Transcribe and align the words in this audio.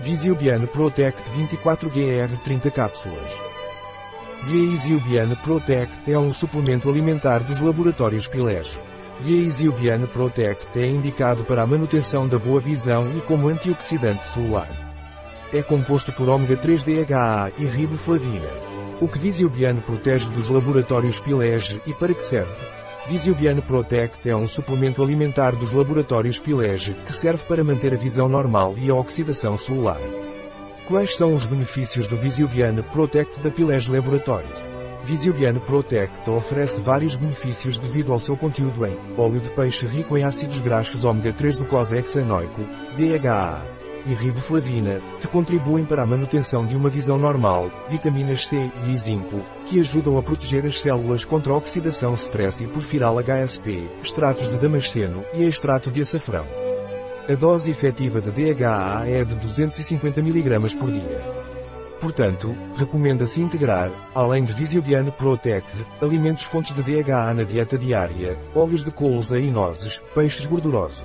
Visiobiane 0.00 0.66
Protect 0.66 1.30
24GR 1.30 2.38
30 2.44 2.70
cápsulas. 2.70 3.32
Visiobiane 4.44 5.34
Protect 5.36 6.12
é 6.12 6.18
um 6.18 6.30
suplemento 6.32 6.88
alimentar 6.88 7.42
dos 7.42 7.60
laboratórios 7.60 8.28
Pilege. 8.28 8.78
Visiobiane 9.20 10.06
Protect 10.06 10.78
é 10.78 10.86
indicado 10.86 11.44
para 11.44 11.62
a 11.62 11.66
manutenção 11.66 12.28
da 12.28 12.38
boa 12.38 12.60
visão 12.60 13.10
e 13.16 13.22
como 13.22 13.48
antioxidante 13.48 14.22
celular. 14.24 14.68
É 15.52 15.62
composto 15.62 16.12
por 16.12 16.28
ômega 16.28 16.56
3 16.56 16.84
DHA 16.84 17.52
e 17.58 17.64
riboflavina. 17.64 18.48
O 19.00 19.08
que 19.08 19.18
Visiobiane 19.18 19.80
protege 19.80 20.28
dos 20.28 20.50
laboratórios 20.50 21.18
Pilege 21.20 21.80
e 21.86 21.94
para 21.94 22.12
que 22.12 22.26
serve? 22.26 22.54
Visiobiane 23.08 23.62
Protect 23.62 24.28
é 24.28 24.34
um 24.34 24.48
suplemento 24.48 25.00
alimentar 25.00 25.54
dos 25.54 25.72
laboratórios 25.72 26.40
Pilege 26.40 26.92
que 27.06 27.12
serve 27.12 27.44
para 27.44 27.62
manter 27.62 27.94
a 27.94 27.96
visão 27.96 28.28
normal 28.28 28.74
e 28.76 28.90
a 28.90 28.94
oxidação 28.96 29.56
celular. 29.56 30.00
Quais 30.88 31.14
são 31.16 31.32
os 31.32 31.46
benefícios 31.46 32.08
do 32.08 32.16
Visiobiane 32.16 32.82
Protect 32.82 33.40
da 33.40 33.50
Pilege 33.50 33.92
Laboratórios? 33.92 34.58
Visiobiane 35.04 35.60
Protect 35.60 36.28
oferece 36.28 36.80
vários 36.80 37.14
benefícios 37.14 37.78
devido 37.78 38.12
ao 38.12 38.18
seu 38.18 38.36
conteúdo 38.36 38.84
em 38.84 38.98
óleo 39.16 39.38
de 39.38 39.50
peixe 39.50 39.86
rico 39.86 40.18
em 40.18 40.24
ácidos 40.24 40.58
graxos 40.58 41.04
ômega 41.04 41.32
3 41.32 41.58
docosahexaenoico, 41.58 42.62
DHA, 42.96 43.75
e 44.06 44.14
riboflavina, 44.14 45.00
que 45.20 45.28
contribuem 45.28 45.84
para 45.84 46.02
a 46.02 46.06
manutenção 46.06 46.64
de 46.64 46.76
uma 46.76 46.88
visão 46.88 47.18
normal, 47.18 47.70
vitaminas 47.88 48.46
C 48.46 48.70
e 48.86 48.96
zinco, 48.96 49.44
que 49.66 49.80
ajudam 49.80 50.16
a 50.16 50.22
proteger 50.22 50.64
as 50.64 50.78
células 50.78 51.24
contra 51.24 51.52
oxidação 51.52 52.14
stress 52.14 52.62
e 52.62 52.68
porfiral 52.68 53.18
HSP, 53.18 53.90
extratos 54.02 54.48
de 54.48 54.58
damasceno 54.58 55.24
e 55.34 55.44
extrato 55.44 55.90
de 55.90 56.02
açafrão. 56.02 56.46
A 57.28 57.34
dose 57.34 57.72
efetiva 57.72 58.20
de 58.20 58.30
DHA 58.30 59.02
é 59.06 59.24
de 59.24 59.34
250 59.34 60.20
mg 60.20 60.76
por 60.76 60.92
dia. 60.92 61.46
Portanto, 62.00 62.54
recomenda-se 62.76 63.40
integrar, 63.40 63.90
além 64.14 64.44
de 64.44 64.52
Visiobiane 64.52 65.10
Protect, 65.10 65.66
alimentos 66.00 66.44
fontes 66.44 66.76
de 66.76 66.82
DHA 66.82 67.34
na 67.34 67.42
dieta 67.42 67.76
diária, 67.76 68.38
óleos 68.54 68.84
de 68.84 68.90
colza 68.92 69.40
e 69.40 69.50
nozes, 69.50 70.00
peixes 70.14 70.44
gordurosos. 70.46 71.04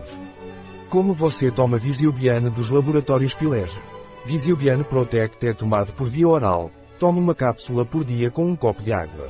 Como 0.92 1.14
você 1.14 1.50
toma 1.50 1.78
Visiobiane 1.78 2.50
dos 2.50 2.70
laboratórios 2.70 3.34
Pilege? 3.34 3.80
Visiobiane 4.25 4.84
Protect 4.84 5.47
é 5.47 5.53
tomado 5.53 5.94
por 5.94 6.09
via 6.09 6.28
oral. 6.28 6.70
Tome 7.00 7.17
uma 7.17 7.34
cápsula 7.34 7.86
por 7.86 8.03
dia 8.03 8.30
com 8.30 8.45
um 8.45 8.58
copo 8.58 8.84
de 8.84 8.92
água. 8.92 9.30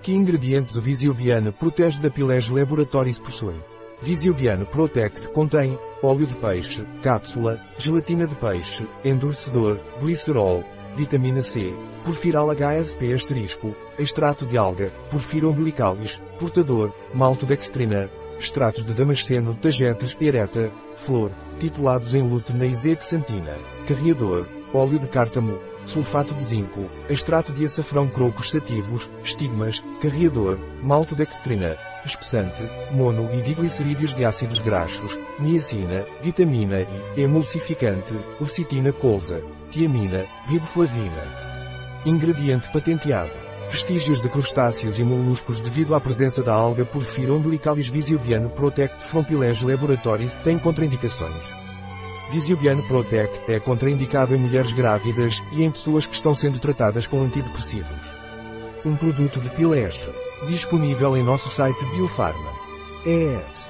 Que 0.00 0.14
ingredientes 0.14 0.74
o 0.76 0.80
Visiobiane 0.80 1.52
Protege 1.52 2.00
da 2.00 2.10
Pilege 2.10 2.50
Laboratories 2.50 3.18
possui? 3.18 3.56
Visiobiane 4.00 4.64
Protect 4.64 5.28
contém 5.32 5.78
óleo 6.02 6.26
de 6.26 6.34
peixe, 6.36 6.86
cápsula, 7.02 7.60
gelatina 7.76 8.26
de 8.26 8.34
peixe, 8.36 8.88
endurecedor, 9.04 9.78
glicerol, 10.00 10.64
vitamina 10.96 11.42
C, 11.42 11.76
porfiral 12.02 12.48
HSP 12.50 13.12
asterisco, 13.12 13.74
extrato 13.98 14.46
de 14.46 14.56
alga, 14.56 14.90
porfiro 15.10 15.50
umbilicalis, 15.50 16.18
portador, 16.38 16.94
maltodextrina, 17.12 18.08
extratos 18.38 18.84
de 18.84 18.94
damasceno, 18.94 19.54
tagetes, 19.54 20.16
ereta, 20.20 20.70
flor, 20.96 21.32
titulados 21.58 22.14
em 22.14 22.22
luto 22.22 22.56
na 22.56 22.66
isexantina, 22.66 23.56
carreador, 23.86 24.48
óleo 24.72 24.98
de 24.98 25.08
cártamo, 25.08 25.58
sulfato 25.84 26.34
de 26.34 26.44
zinco, 26.44 26.88
extrato 27.08 27.52
de 27.52 27.64
açafrão 27.64 28.06
crocos 28.06 28.50
sativos, 28.50 29.10
estigmas, 29.24 29.82
carreador, 30.00 30.58
maltodextrina, 30.82 31.76
espessante, 32.04 32.62
mono 32.92 33.28
e 33.32 33.40
diglicerídeos 33.40 34.14
de 34.14 34.24
ácidos 34.24 34.60
graxos, 34.60 35.18
niacina, 35.38 36.04
vitamina 36.22 36.80
E, 37.16 37.22
emulsificante, 37.22 38.14
lecitina 38.40 38.92
colza, 38.92 39.42
tiamina, 39.70 40.24
riboflavina. 40.48 41.48
Ingrediente 42.04 42.70
patenteado. 42.72 43.47
Vestígios 43.70 44.20
de 44.20 44.28
crustáceos 44.30 44.98
e 44.98 45.04
moluscos 45.04 45.60
devido 45.60 45.94
à 45.94 46.00
presença 46.00 46.42
da 46.42 46.54
alga 46.54 46.86
Porphyra 46.86 47.34
umbilicalis 47.34 47.88
Visiobiano 47.88 48.48
Protect 48.48 49.02
from 49.02 49.22
Pilege 49.22 49.64
Laboratories 49.64 50.36
tem 50.38 50.58
contraindicações. 50.58 51.52
Visiobiano 52.30 52.82
Protect 52.84 53.50
é 53.50 53.60
contraindicado 53.60 54.34
em 54.34 54.38
mulheres 54.38 54.70
grávidas 54.72 55.42
e 55.52 55.64
em 55.64 55.70
pessoas 55.70 56.06
que 56.06 56.14
estão 56.14 56.34
sendo 56.34 56.58
tratadas 56.58 57.06
com 57.06 57.22
antidepressivos. 57.22 58.14
Um 58.84 58.96
produto 58.96 59.38
de 59.40 59.50
Pilege. 59.50 60.00
Disponível 60.46 61.16
em 61.16 61.22
nosso 61.22 61.50
site 61.50 61.84
Biofarma. 61.86 62.52
ES. 63.04 63.67